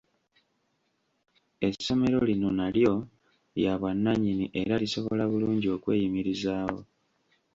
[1.67, 2.93] Essomero lino nalyo
[3.57, 6.79] lya bwannannyini era lisobola bulungi okweyimirizaawo.